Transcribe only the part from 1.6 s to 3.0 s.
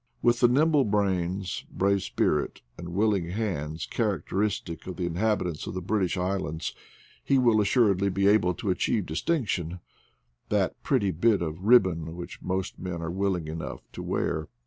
brave spirit, and